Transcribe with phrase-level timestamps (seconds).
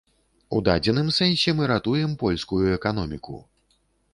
[0.55, 3.37] У дадзеным сэнсе мы ратуем польскую эканоміку.